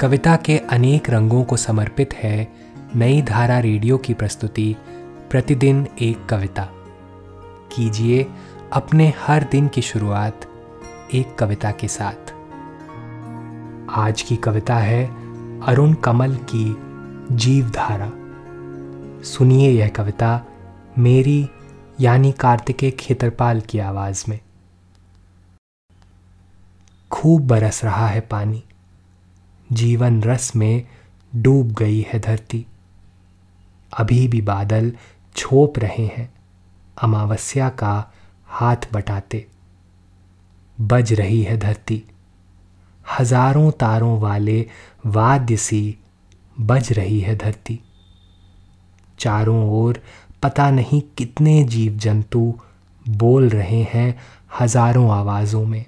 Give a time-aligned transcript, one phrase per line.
[0.00, 2.52] कविता के अनेक रंगों को समर्पित है
[2.94, 4.76] नई धारा रेडियो की प्रस्तुति,
[5.30, 6.68] प्रतिदिन एक कविता।
[7.76, 8.26] कीजिए
[8.72, 10.40] अपने हर दिन की शुरुआत
[11.14, 12.32] एक कविता के साथ।
[13.90, 15.06] आज की कविता है
[15.60, 16.76] अरुण कमल की
[17.36, 18.12] जीवधारा।
[19.22, 20.44] सुनिए यह कविता
[20.98, 21.48] मेरी
[22.00, 24.40] यानी कार्तिकेय खेतरपाल की आवाज़ में।
[27.10, 28.64] खूब बरस रहा है पानी।
[29.72, 30.86] जीवन रस में
[31.32, 32.64] डूब गई है धरती।
[33.92, 34.92] अभी भी बादल
[35.36, 36.32] छोप रहे हैं,
[37.02, 38.12] अमावस्या का
[38.48, 39.46] हाथ बटाते।
[40.78, 42.02] बज रही है धरती।
[43.18, 44.66] हज़ारों तारों वाले
[45.06, 45.96] वाद्य सी
[46.60, 47.78] बज रही है धरती।
[49.18, 50.00] चारों ओर
[50.42, 52.42] पता नहीं कितने जीव जंतु
[53.08, 54.18] बोल रहे हैं
[54.60, 55.84] हज़ारों आवाज़ों में।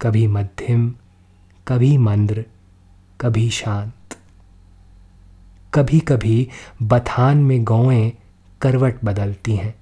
[0.00, 0.88] कभी मध्यम,
[1.66, 2.44] कभी मंद्र
[3.20, 4.16] कभी शांत।
[5.74, 6.48] कभी कभी
[6.82, 8.12] बथान में गौएँ
[8.60, 9.74] करवट बदलती हैं।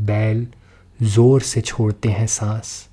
[0.00, 0.46] बैल
[1.02, 2.88] ज़ोर से छोड़ते हैं सांस।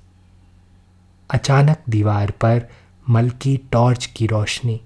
[1.30, 2.68] अचानक दीवार पर
[3.10, 4.80] मलकी टॉर्च की रोशनी।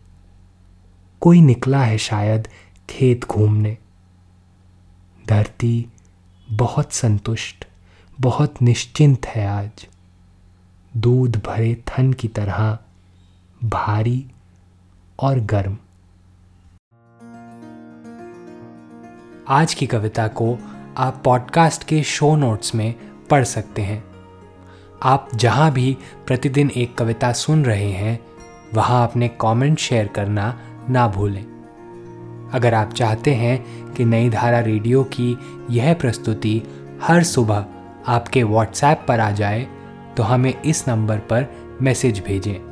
[1.20, 2.48] कोई निकला है शायद
[2.90, 3.78] खेत घूमने।
[5.28, 5.86] धरती
[6.50, 7.64] बहुत संतुष्ट,
[8.20, 9.86] बहुत निश्चिंत है आज।
[10.96, 12.78] दूध भरे थन की तरह
[13.64, 14.26] भारी
[15.18, 15.76] और गर्म।
[19.48, 20.58] आज की कविता को
[20.96, 22.94] आप पॉडकास्ट के शो नोट्स में
[23.30, 24.04] पढ़ सकते हैं।
[25.02, 28.20] आप जहाँ भी प्रतिदिन एक कविता सुन रहे हैं,
[28.74, 31.44] वहाँ अपने कमेंट शेयर करना ना भूलें।
[32.54, 35.38] अगर आप चाहते हैं कि नई धारा रेडियो की
[35.70, 36.62] यह प्रस्तुति
[37.02, 37.66] हर सुबह
[38.06, 39.66] आपके व्हाट्सएप पर आ जाए
[40.16, 41.46] तो हमें इस नंबर पर
[41.82, 42.71] मैसेज भेजें।